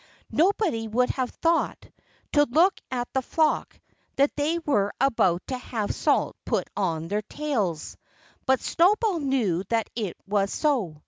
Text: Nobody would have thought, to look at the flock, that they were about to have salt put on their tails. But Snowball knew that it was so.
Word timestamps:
Nobody 0.31 0.87
would 0.87 1.11
have 1.11 1.29
thought, 1.29 1.85
to 2.33 2.45
look 2.49 2.73
at 2.89 3.13
the 3.13 3.21
flock, 3.21 3.79
that 4.15 4.35
they 4.35 4.57
were 4.57 4.91
about 4.99 5.45
to 5.49 5.59
have 5.59 5.93
salt 5.93 6.35
put 6.43 6.67
on 6.75 7.07
their 7.07 7.21
tails. 7.21 7.95
But 8.47 8.61
Snowball 8.61 9.19
knew 9.19 9.63
that 9.69 9.91
it 9.95 10.15
was 10.25 10.51
so. 10.51 10.95